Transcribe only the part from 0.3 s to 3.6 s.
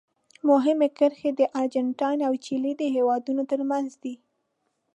مهمې کرښې د ارجنټاین او چیلي د هېوادونو